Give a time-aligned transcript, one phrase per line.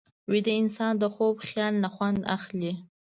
[0.31, 2.73] ویده انسان د خوب خیال نه خوند اخلي